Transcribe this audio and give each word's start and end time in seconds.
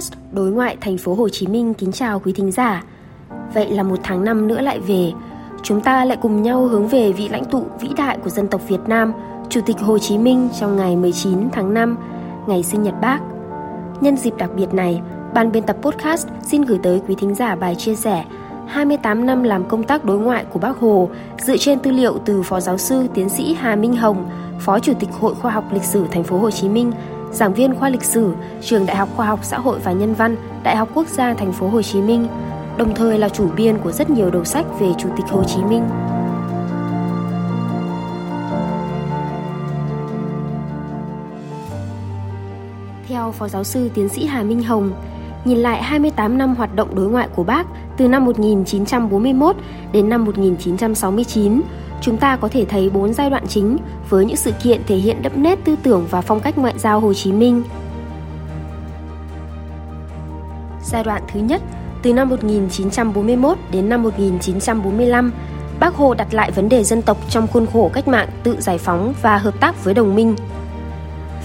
podcast 0.00 0.12
Đối 0.32 0.50
ngoại 0.50 0.76
thành 0.80 0.98
phố 0.98 1.14
Hồ 1.14 1.28
Chí 1.28 1.46
Minh 1.46 1.74
kính 1.74 1.92
chào 1.92 2.20
quý 2.20 2.32
thính 2.32 2.52
giả. 2.52 2.84
Vậy 3.54 3.70
là 3.70 3.82
một 3.82 3.96
tháng 4.02 4.24
năm 4.24 4.48
nữa 4.48 4.60
lại 4.60 4.80
về, 4.80 5.12
chúng 5.62 5.80
ta 5.80 6.04
lại 6.04 6.18
cùng 6.22 6.42
nhau 6.42 6.66
hướng 6.66 6.88
về 6.88 7.12
vị 7.12 7.28
lãnh 7.28 7.44
tụ 7.44 7.64
vĩ 7.80 7.88
đại 7.96 8.18
của 8.24 8.30
dân 8.30 8.48
tộc 8.48 8.60
Việt 8.68 8.80
Nam, 8.86 9.12
Chủ 9.48 9.60
tịch 9.66 9.78
Hồ 9.78 9.98
Chí 9.98 10.18
Minh 10.18 10.48
trong 10.60 10.76
ngày 10.76 10.96
19 10.96 11.50
tháng 11.52 11.74
5, 11.74 11.96
ngày 12.46 12.62
sinh 12.62 12.82
nhật 12.82 12.94
Bác. 13.00 13.18
Nhân 14.00 14.16
dịp 14.16 14.36
đặc 14.38 14.50
biệt 14.56 14.74
này, 14.74 15.00
ban 15.34 15.52
biên 15.52 15.62
tập 15.62 15.76
podcast 15.82 16.28
xin 16.42 16.62
gửi 16.62 16.78
tới 16.82 17.00
quý 17.08 17.14
thính 17.14 17.34
giả 17.34 17.54
bài 17.54 17.74
chia 17.74 17.94
sẻ 17.94 18.24
28 18.66 19.26
năm 19.26 19.42
làm 19.42 19.68
công 19.68 19.84
tác 19.84 20.04
đối 20.04 20.18
ngoại 20.18 20.44
của 20.44 20.58
Bác 20.58 20.78
Hồ 20.78 21.10
dựa 21.38 21.56
trên 21.56 21.78
tư 21.78 21.90
liệu 21.90 22.18
từ 22.24 22.42
Phó 22.42 22.60
giáo 22.60 22.78
sư 22.78 23.06
tiến 23.14 23.28
sĩ 23.28 23.56
Hà 23.60 23.76
Minh 23.76 23.96
Hồng, 23.96 24.30
Phó 24.60 24.78
Chủ 24.78 24.92
tịch 25.00 25.10
Hội 25.20 25.34
Khoa 25.34 25.50
học 25.50 25.64
Lịch 25.72 25.84
sử 25.84 26.04
Thành 26.10 26.24
phố 26.24 26.38
Hồ 26.38 26.50
Chí 26.50 26.68
Minh 26.68 26.92
giảng 27.32 27.54
viên 27.54 27.74
khoa 27.74 27.88
lịch 27.88 28.02
sử, 28.02 28.32
trường 28.60 28.86
Đại 28.86 28.96
học 28.96 29.08
Khoa 29.16 29.26
học 29.26 29.40
Xã 29.42 29.58
hội 29.58 29.78
và 29.84 29.92
Nhân 29.92 30.14
văn, 30.14 30.36
Đại 30.62 30.76
học 30.76 30.88
Quốc 30.94 31.06
gia 31.08 31.34
Thành 31.34 31.52
phố 31.52 31.68
Hồ 31.68 31.82
Chí 31.82 32.00
Minh, 32.00 32.26
đồng 32.76 32.94
thời 32.94 33.18
là 33.18 33.28
chủ 33.28 33.48
biên 33.56 33.78
của 33.78 33.92
rất 33.92 34.10
nhiều 34.10 34.30
đầu 34.30 34.44
sách 34.44 34.66
về 34.80 34.88
Chủ 34.98 35.08
tịch 35.16 35.26
Hồ 35.26 35.44
Chí 35.44 35.62
Minh. 35.62 35.82
Theo 43.08 43.32
Phó 43.32 43.48
Giáo 43.48 43.64
sư 43.64 43.90
Tiến 43.94 44.08
sĩ 44.08 44.26
Hà 44.26 44.42
Minh 44.42 44.62
Hồng, 44.62 44.92
nhìn 45.44 45.58
lại 45.58 45.82
28 45.82 46.38
năm 46.38 46.54
hoạt 46.54 46.76
động 46.76 46.94
đối 46.94 47.06
ngoại 47.06 47.28
của 47.36 47.44
bác 47.44 47.66
từ 47.96 48.08
năm 48.08 48.24
1941 48.24 49.56
đến 49.92 50.08
năm 50.08 50.24
1969, 50.24 51.60
chúng 52.00 52.16
ta 52.16 52.36
có 52.36 52.48
thể 52.48 52.64
thấy 52.64 52.90
bốn 52.90 53.12
giai 53.12 53.30
đoạn 53.30 53.46
chính 53.46 53.76
với 54.08 54.24
những 54.24 54.36
sự 54.36 54.52
kiện 54.62 54.80
thể 54.86 54.96
hiện 54.96 55.22
đậm 55.22 55.42
nét 55.42 55.58
tư 55.64 55.76
tưởng 55.82 56.06
và 56.10 56.20
phong 56.20 56.40
cách 56.40 56.58
ngoại 56.58 56.74
giao 56.78 57.00
Hồ 57.00 57.14
Chí 57.14 57.32
Minh. 57.32 57.62
Giai 60.84 61.04
đoạn 61.04 61.22
thứ 61.32 61.40
nhất, 61.40 61.62
từ 62.02 62.12
năm 62.12 62.28
1941 62.28 63.58
đến 63.72 63.88
năm 63.88 64.02
1945, 64.02 65.32
Bác 65.80 65.94
Hồ 65.94 66.14
đặt 66.14 66.34
lại 66.34 66.50
vấn 66.50 66.68
đề 66.68 66.84
dân 66.84 67.02
tộc 67.02 67.18
trong 67.28 67.46
khuôn 67.46 67.66
khổ 67.72 67.90
cách 67.94 68.08
mạng 68.08 68.28
tự 68.42 68.60
giải 68.60 68.78
phóng 68.78 69.14
và 69.22 69.38
hợp 69.38 69.60
tác 69.60 69.84
với 69.84 69.94
đồng 69.94 70.14
minh. 70.14 70.36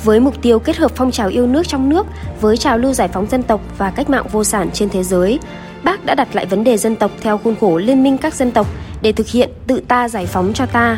Với 0.03 0.19
mục 0.19 0.41
tiêu 0.41 0.59
kết 0.59 0.77
hợp 0.77 0.91
phong 0.95 1.11
trào 1.11 1.27
yêu 1.27 1.47
nước 1.47 1.67
trong 1.67 1.89
nước 1.89 2.07
với 2.41 2.57
trào 2.57 2.77
lưu 2.77 2.94
giải 2.94 3.07
phóng 3.07 3.27
dân 3.27 3.44
tộc 3.44 3.61
và 3.77 3.91
cách 3.91 4.09
mạng 4.09 4.25
vô 4.31 4.44
sản 4.44 4.69
trên 4.73 4.89
thế 4.89 5.03
giới, 5.03 5.39
Bác 5.86 6.05
đã 6.05 6.16
đặt 6.16 6.36
lại 6.36 6.45
vấn 6.45 6.64
đề 6.64 6.78
dân 6.78 6.95
tộc 6.95 7.11
theo 7.22 7.38
khuôn 7.38 7.55
khổ 7.55 7.78
liên 7.78 8.03
minh 8.03 8.17
các 8.17 8.33
dân 8.33 8.52
tộc 8.52 8.67
để 9.02 9.11
thực 9.11 9.28
hiện 9.28 9.50
tự 9.67 9.81
ta 9.88 10.09
giải 10.09 10.25
phóng 10.25 10.53
cho 10.53 10.66
ta. 10.66 10.97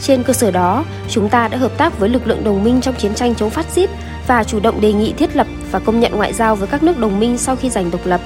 Trên 0.00 0.22
cơ 0.22 0.32
sở 0.32 0.50
đó, 0.50 0.84
chúng 1.08 1.28
ta 1.28 1.48
đã 1.48 1.58
hợp 1.58 1.78
tác 1.78 1.98
với 1.98 2.08
lực 2.08 2.26
lượng 2.26 2.44
đồng 2.44 2.64
minh 2.64 2.80
trong 2.80 2.94
chiến 2.94 3.14
tranh 3.14 3.34
chống 3.34 3.50
phát 3.50 3.66
xít 3.70 3.90
và 4.26 4.44
chủ 4.44 4.60
động 4.60 4.80
đề 4.80 4.92
nghị 4.92 5.12
thiết 5.12 5.36
lập 5.36 5.46
và 5.70 5.78
công 5.78 6.00
nhận 6.00 6.12
ngoại 6.16 6.32
giao 6.32 6.56
với 6.56 6.68
các 6.68 6.82
nước 6.82 6.98
đồng 6.98 7.20
minh 7.20 7.38
sau 7.38 7.56
khi 7.56 7.70
giành 7.70 7.90
độc 7.90 8.00
lập. 8.04 8.20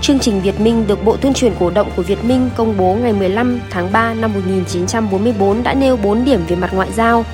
Chương 0.00 0.18
trình 0.18 0.40
Việt 0.40 0.60
Minh 0.60 0.86
được 0.86 1.04
Bộ 1.04 1.16
Tuyên 1.16 1.34
truyền 1.34 1.52
Cổ 1.60 1.70
động 1.70 1.90
của 1.96 2.02
Việt 2.02 2.24
Minh 2.24 2.50
công 2.56 2.76
bố 2.76 2.94
ngày 2.94 3.12
15 3.12 3.60
tháng 3.70 3.92
3 3.92 4.14
năm 4.14 4.32
1944 4.32 5.62
đã 5.62 5.74
nêu 5.74 5.96
4 5.96 6.24
điểm 6.24 6.40
về 6.48 6.56
mặt 6.56 6.70
ngoại 6.74 6.88
giao. 6.92 7.24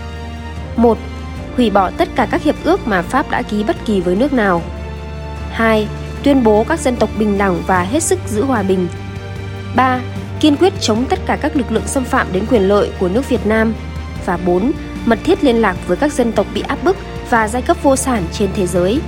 1. 0.76 0.98
Hủy 1.56 1.70
bỏ 1.70 1.90
tất 1.90 2.08
cả 2.14 2.28
các 2.30 2.42
hiệp 2.42 2.54
ước 2.64 2.88
mà 2.88 3.02
Pháp 3.02 3.30
đã 3.30 3.42
ký 3.42 3.64
bất 3.64 3.76
kỳ 3.84 4.00
với 4.00 4.16
nước 4.16 4.32
nào. 4.32 4.62
2. 5.50 5.88
Tuyên 6.22 6.44
bố 6.44 6.64
các 6.68 6.80
dân 6.80 6.96
tộc 6.96 7.10
bình 7.18 7.38
đẳng 7.38 7.62
và 7.66 7.82
hết 7.82 8.02
sức 8.02 8.18
giữ 8.26 8.44
hòa 8.44 8.62
bình. 8.62 8.88
3 9.76 10.00
kiên 10.40 10.56
quyết 10.56 10.72
chống 10.80 11.04
tất 11.04 11.18
cả 11.26 11.38
các 11.42 11.56
lực 11.56 11.72
lượng 11.72 11.86
xâm 11.86 12.04
phạm 12.04 12.26
đến 12.32 12.44
quyền 12.50 12.62
lợi 12.62 12.90
của 13.00 13.08
nước 13.08 13.28
Việt 13.28 13.46
Nam. 13.46 13.74
Và 14.26 14.36
4. 14.36 14.72
Mật 15.06 15.18
thiết 15.24 15.44
liên 15.44 15.56
lạc 15.56 15.76
với 15.86 15.96
các 15.96 16.12
dân 16.12 16.32
tộc 16.32 16.46
bị 16.54 16.60
áp 16.60 16.78
bức 16.84 16.96
và 17.30 17.48
giai 17.48 17.62
cấp 17.62 17.76
vô 17.82 17.96
sản 17.96 18.24
trên 18.32 18.48
thế 18.54 18.66
giới. 18.66 19.00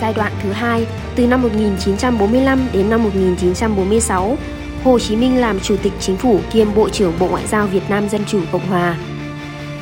Giai 0.00 0.14
đoạn 0.14 0.32
thứ 0.42 0.52
hai, 0.52 0.86
từ 1.16 1.26
năm 1.26 1.42
1945 1.42 2.68
đến 2.72 2.90
năm 2.90 3.02
1946, 3.04 4.38
Hồ 4.84 4.98
Chí 4.98 5.16
Minh 5.16 5.40
làm 5.40 5.60
Chủ 5.60 5.76
tịch 5.82 5.92
Chính 6.00 6.16
phủ 6.16 6.40
kiêm 6.52 6.74
Bộ 6.74 6.88
trưởng 6.88 7.12
Bộ 7.18 7.28
Ngoại 7.28 7.46
giao 7.46 7.66
Việt 7.66 7.90
Nam 7.90 8.08
Dân 8.08 8.24
Chủ 8.26 8.40
Cộng 8.52 8.66
Hòa. 8.66 8.96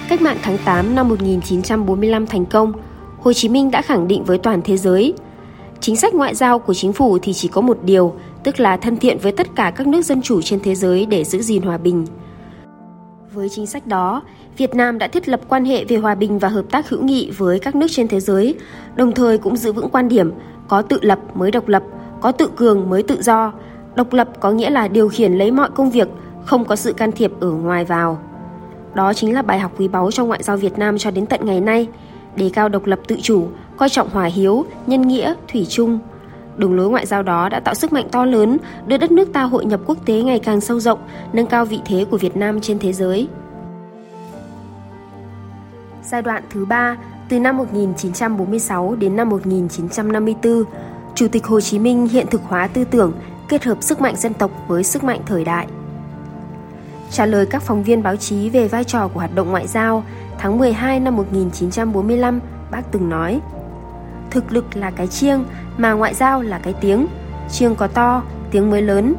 Cách 0.09 0.23
mạng 0.23 0.39
tháng 0.43 0.59
8 0.59 0.95
năm 0.95 1.09
1945 1.09 2.27
thành 2.27 2.47
công, 2.47 2.73
Hồ 3.21 3.33
Chí 3.33 3.49
Minh 3.49 3.71
đã 3.71 3.83
khẳng 3.83 4.09
định 4.09 4.25
với 4.25 4.39
toàn 4.39 4.61
thế 4.65 4.77
giới– 4.77 5.15
Chính 5.81 5.97
sách 5.97 6.15
ngoại 6.15 6.35
giao 6.35 6.59
của 6.59 6.75
chính 6.75 6.93
phủ 6.93 7.19
thì 7.23 7.33
chỉ 7.33 7.49
có 7.49 7.61
một 7.61 7.79
điều, 7.83 8.15
tức 8.45 8.61
là 8.61 8.77
thân 8.77 8.97
thiện 8.97 9.19
với 9.19 9.33
tất 9.33 9.47
cả 9.57 9.73
các 9.77 9.87
nước 9.87 10.03
dân 10.03 10.23
chủ 10.23 10.43
trên 10.43 10.61
thế 10.61 10.75
giới 10.75 11.07
để 11.07 11.25
giữ 11.25 11.43
gìn 11.43 11.63
hòa 11.63 11.79
bình. 11.79 12.07
Với 13.35 13.49
chính 13.49 13.67
sách 13.67 13.87
đó, 13.87 14.23
Việt 14.57 14.75
Nam 14.75 14.99
đã 14.99 15.09
thiết 15.09 15.29
lập 15.29 15.41
quan 15.49 15.65
hệ 15.65 15.85
về 15.85 15.97
hòa 15.97 16.15
bình 16.15 16.39
và 16.39 16.49
hợp 16.49 16.65
tác 16.71 16.89
hữu 16.89 17.03
nghị 17.03 17.31
với 17.31 17.59
các 17.59 17.75
nước 17.75 17.87
trên 17.91 18.09
thế 18.09 18.21
giới, 18.21 18.55
đồng 18.97 19.13
thời 19.13 19.39
cũng 19.39 19.57
giữ 19.57 19.73
vững 19.73 19.91
quan 19.91 20.09
điểm 20.09 20.33
có 20.69 20.83
tự 20.83 20.99
lập 21.03 21.19
mới 21.35 21.51
độc 21.51 21.69
lập, 21.69 21.83
có 22.21 22.33
tự 22.33 22.51
cường 22.57 22.91
mới 22.91 23.03
tự 23.03 23.23
do. 23.23 23.53
Độc 23.95 24.13
lập 24.13 24.29
có 24.41 24.51
nghĩa 24.51 24.71
là 24.71 24.89
điều 24.89 25.09
khiển 25.09 25.33
lấy 25.33 25.51
mọi 25.51 25.71
công 25.71 25.91
việc, 25.91 26.09
không 26.45 26.65
có 26.65 26.77
sự 26.77 26.93
can 26.93 27.13
thiệp 27.13 27.33
ở 27.41 27.51
ngoài 27.51 27.85
vào. 27.85 28.19
Đó 28.95 29.15
chính 29.15 29.35
là 29.35 29.43
bài 29.43 29.59
học 29.59 29.73
quý 29.79 29.89
báu 29.89 30.11
trong 30.11 30.29
ngoại 30.29 30.43
giao 30.43 30.57
Việt 30.57 30.79
Nam 30.79 30.99
cho 30.99 31.11
đến 31.11 31.27
tận 31.27 31.41
ngày 31.45 31.61
nay, 31.61 31.89
đề 32.39 32.51
cao 32.53 32.69
độc 32.69 32.87
lập 32.87 33.01
tự 33.09 33.17
chủ, 33.23 33.49
coi 33.77 33.89
trọng 33.89 34.11
hòa 34.11 34.25
hiếu, 34.25 34.65
nhân 34.87 35.03
nghĩa, 35.03 35.35
thủy 35.53 35.67
chung. 35.69 35.99
Đường 36.57 36.77
lối 36.77 36.91
ngoại 36.91 37.07
giao 37.07 37.23
đó 37.23 37.49
đã 37.49 37.61
tạo 37.61 37.75
sức 37.75 37.93
mạnh 37.93 38.09
to 38.13 38.25
lớn, 38.25 38.59
đưa 38.87 38.97
đất 38.97 39.11
nước 39.11 39.33
ta 39.33 39.43
hội 39.43 39.65
nhập 39.65 39.81
quốc 39.87 39.99
tế 40.07 40.23
ngày 40.23 40.39
càng 40.39 40.61
sâu 40.61 40.81
rộng, 40.81 40.99
nâng 41.33 41.47
cao 41.47 41.65
vị 41.65 41.81
thế 41.85 42.05
của 42.11 42.17
Việt 42.17 42.37
Nam 42.37 42.61
trên 42.61 42.79
thế 42.79 42.93
giới. 42.93 43.29
Giai 46.05 46.23
đoạn 46.23 46.43
thứ 46.51 46.65
ba, 46.65 46.97
từ 47.29 47.41
năm 47.41 47.57
1946 47.57 48.95
đến 48.95 49.17
năm 49.17 49.29
1954, 49.29 50.65
Chủ 51.15 51.29
tịch 51.29 51.47
Hồ 51.47 51.61
Chí 51.61 51.79
Minh 51.79 52.09
hiện 52.09 52.27
thực 52.31 52.43
hóa 52.45 52.67
tư 52.67 52.85
tưởng, 52.85 53.13
kết 53.49 53.65
hợp 53.65 53.83
sức 53.83 54.01
mạnh 54.01 54.17
dân 54.17 54.35
tộc 54.35 54.51
với 54.69 54.85
sức 54.85 55.05
mạnh 55.05 55.21
thời 55.27 55.45
đại. 55.45 55.67
Trả 57.11 57.27
lời 57.27 57.47
các 57.47 57.63
phóng 57.63 57.83
viên 57.83 58.03
báo 58.03 58.17
chí 58.17 58.51
về 58.51 58.69
vai 58.69 58.85
trò 58.85 59.09
của 59.09 59.21
hoạt 59.21 59.35
động 59.35 59.51
ngoại 59.51 59.67
giao, 59.67 60.05
tháng 60.39 60.59
12 60.59 61.01
năm 61.01 61.17
1945, 61.17 62.41
bác 62.71 62.93
từng 62.93 63.09
nói– 63.09 63.41
thực 64.31 64.53
lực 64.53 64.77
là 64.77 64.91
cái 64.91 65.07
chiêng 65.07 65.45
mà 65.77 65.93
ngoại 65.93 66.15
giao 66.15 66.43
là 66.43 66.59
cái 66.59 66.75
tiếng. 66.81 67.07
Chiêng 67.51 67.75
có 67.75 67.87
to 67.87 68.23
tiếng 68.51 68.71
mới 68.71 68.83
lớn. 68.83 69.15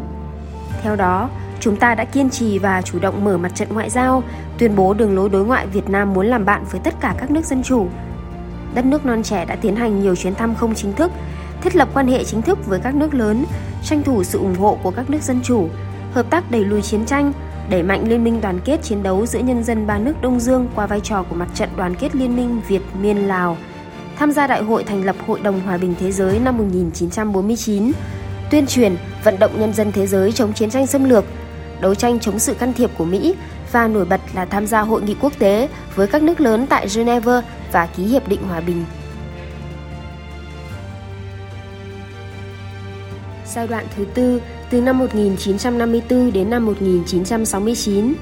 Theo 0.81 0.96
đó 0.96 1.29
chúng 1.59 1.75
ta 1.75 1.96
đã 1.96 2.06
kiên 2.06 2.29
trì 2.29 2.59
và 2.59 2.81
chủ 2.81 3.00
động 3.00 3.25
mở 3.25 3.38
mặt 3.38 3.56
trận 3.56 3.68
ngoại 3.74 3.90
giao 3.90 4.24
tuyên 4.58 4.75
bố 4.75 4.94
đường 4.94 5.16
lối 5.16 5.29
đối 5.29 5.46
ngoại 5.46 5.68
việt 5.68 5.90
nam 5.90 6.13
muốn 6.13 6.28
làm 6.28 6.46
bạn 6.46 6.63
với 6.72 6.81
tất 6.84 6.94
cả 7.00 7.16
các 7.19 7.31
nước 7.31 7.46
dân 7.46 7.63
chủ. 7.63 7.88
Đất 8.74 8.85
nước 8.85 9.06
non 9.06 9.24
trẻ 9.24 9.46
đã 9.46 9.56
tiến 9.56 9.75
hành 9.75 10.02
nhiều 10.02 10.16
chuyến 10.16 10.35
thăm 10.35 10.56
không 10.56 10.75
chính 10.75 10.94
thức 10.94 11.12
thiết 11.62 11.75
lập 11.75 11.90
quan 11.94 12.08
hệ 12.08 12.24
chính 12.24 12.41
thức 12.41 12.66
với 12.66 12.79
các 12.79 12.96
nước 12.96 13.13
lớn 13.13 13.46
tranh 13.84 14.03
thủ 14.03 14.24
sự 14.24 14.40
ủng 14.40 14.56
hộ 14.56 14.78
của 14.84 14.91
các 14.91 15.09
nước 15.09 15.22
dân 15.22 15.40
chủ 15.44 15.69
hợp 16.12 16.29
tác 16.29 16.52
đẩy 16.52 16.66
lùi 16.66 16.81
chiến 16.81 17.06
tranh 17.06 17.34
đẩy 17.69 17.84
mạnh 17.84 18.09
liên 18.09 18.24
minh 18.24 18.41
đoàn 18.41 18.59
kết 18.66 18.84
chiến 18.84 19.03
đấu 19.03 19.25
giữa 19.25 19.40
nhân 19.40 19.63
dân 19.63 19.88
ba 19.88 19.97
nước 19.97 20.13
Đông 20.22 20.40
Dương 20.40 20.68
qua 20.75 20.88
vai 20.88 21.00
trò 21.00 21.24
của 21.24 21.35
mặt 21.35 21.50
trận 21.56 21.69
đoàn 21.78 21.96
kết 21.96 22.16
liên 22.16 22.35
minh 22.35 22.62
Việt 22.68 22.81
Miên 23.02 23.28
Lào 23.28 23.57
tham 24.18 24.31
gia 24.31 24.47
đại 24.47 24.63
hội 24.63 24.84
thành 24.84 25.06
lập 25.06 25.16
Hội 25.28 25.40
đồng 25.40 25.59
Hòa 25.59 25.78
bình 25.78 25.96
Thế 26.00 26.12
giới 26.12 26.40
năm 26.40 26.58
1949, 26.58 27.91
tuyên 28.52 28.68
truyền, 28.68 28.96
vận 29.24 29.40
động 29.40 29.59
nhân 29.59 29.74
dân 29.74 29.91
thế 29.91 30.08
giới 30.08 30.31
chống 30.31 30.53
chiến 30.53 30.69
tranh 30.69 30.88
xâm 30.88 31.03
lược, 31.03 31.25
đấu 31.81 31.96
tranh 31.96 32.19
chống 32.19 32.40
sự 32.40 32.53
can 32.53 32.74
thiệp 32.74 32.91
của 32.97 33.06
Mỹ 33.06 33.35
và 33.72 33.88
nổi 33.88 34.06
bật 34.06 34.22
là 34.34 34.46
tham 34.46 34.68
gia 34.68 34.81
hội 34.81 35.02
nghị 35.02 35.16
quốc 35.22 35.34
tế 35.40 35.69
với 35.96 36.08
các 36.08 36.24
nước 36.24 36.41
lớn 36.41 36.66
tại 36.69 36.88
Geneva 36.96 37.41
và 37.72 37.85
ký 37.85 38.03
hiệp 38.03 38.28
định 38.28 38.44
hòa 38.44 38.59
bình. 38.59 38.85
Giai 43.56 43.68
đoạn 43.68 43.86
thứ 43.96 44.06
tư, 44.14 44.42
từ 44.70 44.82
năm 44.82 45.00
1954 45.00 46.34
đến 46.34 46.50
năm 46.50 46.66
1969. 46.66 48.14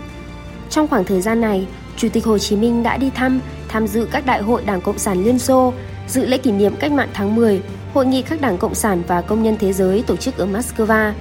Trong 0.69 0.87
khoảng 0.87 1.03
thời 1.03 1.21
gian 1.21 1.41
này, 1.41 1.67
Chủ 1.97 2.07
tịch 2.13 2.25
Hồ 2.25 2.37
Chí 2.37 2.55
Minh 2.55 2.83
đã 2.83 2.97
đi 2.97 3.09
thăm, 3.09 3.39
tham 3.67 3.87
dự 3.87 4.07
các 4.11 4.25
đại 4.25 4.41
hội 4.41 4.63
Đảng 4.65 4.81
Cộng 4.81 4.99
sản 4.99 5.23
Liên 5.23 5.39
Xô, 5.39 5.73
dự 6.07 6.25
lễ 6.25 6.37
kỷ 6.37 6.51
niệm 6.51 6.75
cách 6.79 6.91
mạng 6.91 7.09
tháng 7.13 7.35
10, 7.35 7.61
hội 7.93 8.05
nghị 8.05 8.21
các 8.21 8.41
đảng 8.41 8.57
Cộng 8.57 8.75
sản 8.75 9.03
và 9.07 9.21
công 9.21 9.43
nhân 9.43 9.57
thế 9.59 9.73
giới 9.73 10.03
tổ 10.07 10.15
chức 10.15 10.37
ở 10.37 10.45
Moscow, 10.45 11.11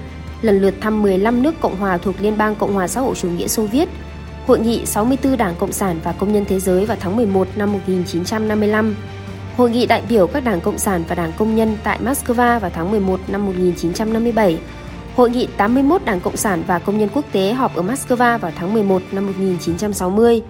lần 0.42 0.60
lượt 0.60 0.74
thăm 0.80 1.02
15 1.02 1.42
nước 1.42 1.54
Cộng 1.60 1.76
hòa 1.76 1.98
thuộc 1.98 2.14
Liên 2.20 2.38
bang 2.38 2.54
Cộng 2.54 2.74
hòa 2.74 2.88
xã 2.88 3.00
hội 3.00 3.14
chủ 3.14 3.28
nghĩa 3.28 3.48
Xô 3.48 3.66
Viết, 3.66 3.88
hội 4.46 4.60
nghị 4.60 4.86
64 4.86 5.36
đảng 5.36 5.54
Cộng 5.58 5.72
sản 5.72 6.00
và 6.04 6.12
công 6.12 6.32
nhân 6.32 6.44
thế 6.48 6.60
giới 6.60 6.86
vào 6.86 6.96
tháng 7.00 7.16
11 7.16 7.48
năm 7.56 7.72
1955, 7.72 8.96
hội 9.56 9.70
nghị 9.70 9.86
đại 9.86 10.02
biểu 10.08 10.26
các 10.26 10.44
đảng 10.44 10.60
Cộng 10.60 10.78
sản 10.78 11.04
và 11.08 11.14
đảng 11.14 11.32
công 11.38 11.56
nhân 11.56 11.76
tại 11.84 11.98
Moscow 12.04 12.60
vào 12.60 12.70
tháng 12.74 12.90
11 12.90 13.20
năm 13.28 13.46
1957, 13.46 14.58
Hội 15.16 15.30
nghị 15.30 15.48
81 15.56 16.04
Đảng 16.04 16.20
Cộng 16.20 16.36
sản 16.36 16.62
và 16.66 16.78
Công 16.78 16.98
nhân 16.98 17.08
Quốc 17.14 17.24
tế 17.32 17.52
họp 17.52 17.76
ở 17.76 17.82
Moscow 17.82 18.38
vào 18.38 18.52
tháng 18.56 18.72
11 18.72 19.02
năm 19.12 19.26
1960. 19.26 20.42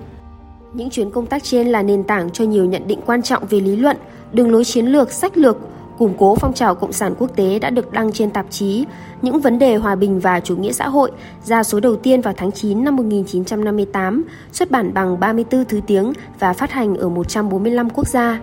Những 0.73 0.91
chuyến 0.91 1.11
công 1.11 1.27
tác 1.27 1.45
trên 1.45 1.69
là 1.69 1.83
nền 1.83 2.05
tảng 2.05 2.31
cho 2.31 2.45
nhiều 2.45 2.65
nhận 2.65 2.87
định 2.87 3.01
quan 3.07 3.23
trọng 3.23 3.47
về 3.47 3.61
lý 3.61 3.77
luận, 3.77 3.97
đường 4.33 4.51
lối 4.51 4.65
chiến 4.65 4.87
lược, 4.87 5.13
sách 5.13 5.37
lược, 5.37 5.57
củng 5.99 6.15
cố 6.19 6.37
phong 6.37 6.53
trào 6.55 6.75
cộng 6.75 6.93
sản 6.93 7.15
quốc 7.19 7.37
tế 7.37 7.59
đã 7.59 7.71
được 7.71 7.93
đăng 7.93 8.13
trên 8.13 8.31
tạp 8.31 8.47
chí 8.51 8.85
Những 9.23 9.41
vấn 9.41 9.59
đề 9.59 9.77
hòa 9.77 9.95
bình 9.95 10.21
và 10.21 10.41
chủ 10.41 10.57
nghĩa 10.57 10.73
xã 10.73 10.89
hội 10.89 11.11
ra 11.45 11.63
số 11.63 11.81
đầu 11.81 11.97
tiên 11.97 12.21
vào 12.21 12.35
tháng 12.37 12.53
9 12.53 12.85
năm 12.85 12.97
1958, 12.97 14.25
xuất 14.53 14.71
bản 14.71 14.95
bằng 14.95 15.21
34 15.21 15.65
thứ 15.65 15.81
tiếng 15.87 16.13
và 16.39 16.53
phát 16.53 16.73
hành 16.73 16.97
ở 16.97 17.09
145 17.09 17.91
quốc 17.91 18.09
gia. 18.09 18.41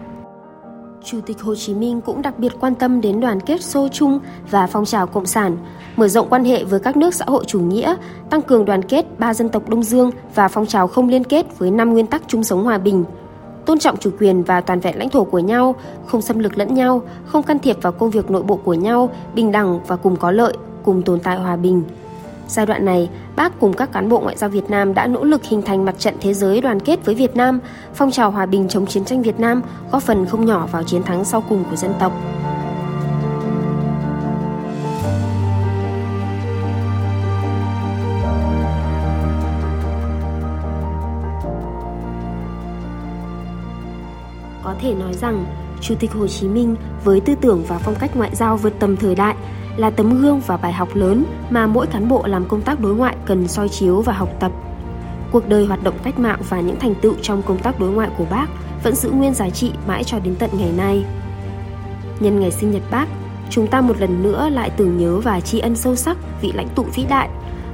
Chủ 1.05 1.21
tịch 1.25 1.41
Hồ 1.41 1.55
Chí 1.55 1.73
Minh 1.73 2.01
cũng 2.01 2.21
đặc 2.21 2.39
biệt 2.39 2.51
quan 2.59 2.75
tâm 2.75 3.01
đến 3.01 3.19
đoàn 3.19 3.39
kết 3.39 3.61
xô 3.61 3.87
chung 3.91 4.19
và 4.51 4.67
phong 4.67 4.85
trào 4.85 5.07
cộng 5.07 5.25
sản, 5.25 5.57
mở 5.95 6.07
rộng 6.07 6.29
quan 6.29 6.43
hệ 6.43 6.63
với 6.63 6.79
các 6.79 6.97
nước 6.97 7.13
xã 7.13 7.25
hội 7.27 7.43
chủ 7.47 7.59
nghĩa, 7.59 7.95
tăng 8.29 8.41
cường 8.41 8.65
đoàn 8.65 8.83
kết 8.83 9.05
ba 9.19 9.33
dân 9.33 9.49
tộc 9.49 9.69
Đông 9.69 9.83
Dương 9.83 10.11
và 10.35 10.47
phong 10.47 10.65
trào 10.65 10.87
không 10.87 11.09
liên 11.09 11.23
kết 11.23 11.59
với 11.59 11.71
năm 11.71 11.93
nguyên 11.93 12.07
tắc 12.07 12.23
chung 12.27 12.43
sống 12.43 12.63
hòa 12.63 12.77
bình, 12.77 13.03
tôn 13.65 13.79
trọng 13.79 13.97
chủ 13.97 14.09
quyền 14.19 14.43
và 14.43 14.61
toàn 14.61 14.79
vẹn 14.79 14.99
lãnh 14.99 15.09
thổ 15.09 15.23
của 15.23 15.39
nhau, 15.39 15.75
không 16.05 16.21
xâm 16.21 16.39
lược 16.39 16.57
lẫn 16.57 16.73
nhau, 16.73 17.01
không 17.25 17.43
can 17.43 17.59
thiệp 17.59 17.77
vào 17.81 17.91
công 17.91 18.09
việc 18.09 18.31
nội 18.31 18.43
bộ 18.43 18.55
của 18.55 18.73
nhau, 18.73 19.09
bình 19.35 19.51
đẳng 19.51 19.79
và 19.87 19.95
cùng 19.95 20.15
có 20.15 20.31
lợi, 20.31 20.53
cùng 20.83 21.01
tồn 21.01 21.19
tại 21.19 21.37
hòa 21.37 21.55
bình. 21.55 21.83
Giai 22.47 22.65
đoạn 22.65 22.85
này, 22.85 23.09
bác 23.35 23.59
cùng 23.59 23.73
các 23.73 23.91
cán 23.91 24.09
bộ 24.09 24.19
ngoại 24.19 24.37
giao 24.37 24.49
Việt 24.49 24.69
Nam 24.69 24.93
đã 24.93 25.07
nỗ 25.07 25.23
lực 25.23 25.43
hình 25.43 25.61
thành 25.61 25.85
mặt 25.85 25.95
trận 25.99 26.15
thế 26.21 26.33
giới 26.33 26.61
đoàn 26.61 26.79
kết 26.79 27.05
với 27.05 27.15
Việt 27.15 27.35
Nam, 27.35 27.59
phong 27.93 28.11
trào 28.11 28.31
hòa 28.31 28.45
bình 28.45 28.67
chống 28.69 28.85
chiến 28.85 29.05
tranh 29.05 29.21
Việt 29.21 29.39
Nam 29.39 29.61
góp 29.91 30.03
phần 30.03 30.25
không 30.25 30.45
nhỏ 30.45 30.67
vào 30.71 30.83
chiến 30.83 31.03
thắng 31.03 31.25
sau 31.25 31.43
cùng 31.49 31.63
của 31.69 31.75
dân 31.75 31.93
tộc. 31.99 32.11
Có 44.63 44.75
thể 44.81 44.93
nói 44.93 45.13
rằng, 45.13 45.45
Chủ 45.81 45.95
tịch 45.99 46.11
Hồ 46.11 46.27
Chí 46.27 46.47
Minh 46.47 46.75
với 47.03 47.19
tư 47.19 47.35
tưởng 47.41 47.63
và 47.67 47.77
phong 47.77 47.95
cách 47.95 48.15
ngoại 48.15 48.35
giao 48.35 48.57
vượt 48.57 48.73
tầm 48.79 48.97
thời 48.97 49.15
đại 49.15 49.35
là 49.77 49.89
tấm 49.89 50.21
gương 50.21 50.39
và 50.39 50.57
bài 50.57 50.73
học 50.73 50.95
lớn 50.95 51.25
mà 51.49 51.67
mỗi 51.67 51.87
cán 51.87 52.07
bộ 52.07 52.23
làm 52.25 52.45
công 52.45 52.61
tác 52.61 52.79
đối 52.79 52.95
ngoại 52.95 53.15
cần 53.25 53.47
soi 53.47 53.69
chiếu 53.69 54.01
và 54.01 54.13
học 54.13 54.29
tập. 54.39 54.51
Cuộc 55.31 55.49
đời 55.49 55.65
hoạt 55.65 55.83
động 55.83 55.95
cách 56.03 56.19
mạng 56.19 56.39
và 56.49 56.59
những 56.59 56.79
thành 56.79 56.95
tựu 56.95 57.13
trong 57.21 57.41
công 57.41 57.57
tác 57.57 57.79
đối 57.79 57.89
ngoại 57.89 58.09
của 58.17 58.25
bác 58.29 58.45
vẫn 58.83 58.95
giữ 58.95 59.11
nguyên 59.11 59.33
giá 59.33 59.49
trị 59.49 59.71
mãi 59.87 60.03
cho 60.03 60.19
đến 60.19 60.35
tận 60.35 60.49
ngày 60.53 60.71
nay. 60.77 61.05
Nhân 62.19 62.39
ngày 62.39 62.51
sinh 62.51 62.71
nhật 62.71 62.83
bác, 62.91 63.07
chúng 63.49 63.67
ta 63.67 63.81
một 63.81 63.99
lần 63.99 64.23
nữa 64.23 64.49
lại 64.49 64.69
tưởng 64.69 64.97
nhớ 64.97 65.19
và 65.19 65.39
tri 65.39 65.59
ân 65.59 65.75
sâu 65.75 65.95
sắc 65.95 66.17
vị 66.41 66.51
lãnh 66.51 66.69
tụ 66.75 66.83
vĩ 66.83 67.05
đại, 67.09 67.29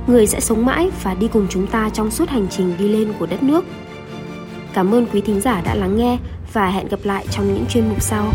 người 0.07 0.27
sẽ 0.27 0.39
sống 0.39 0.65
mãi 0.65 0.91
và 1.03 1.13
đi 1.13 1.27
cùng 1.27 1.47
chúng 1.49 1.67
ta 1.67 1.89
trong 1.89 2.11
suốt 2.11 2.29
hành 2.29 2.47
trình 2.49 2.73
đi 2.79 2.87
lên 2.87 3.13
của 3.19 3.25
đất 3.25 3.43
nước. 3.43 3.65
Cảm 4.73 4.93
ơn 4.93 5.05
quý 5.05 5.21
thính 5.21 5.41
giả 5.41 5.61
đã 5.61 5.75
lắng 5.75 5.97
nghe 5.97 6.17
và 6.53 6.69
hẹn 6.69 6.87
gặp 6.87 6.99
lại 7.03 7.25
trong 7.31 7.53
những 7.53 7.65
chuyên 7.69 7.89
mục 7.89 8.01
sau. 8.01 8.31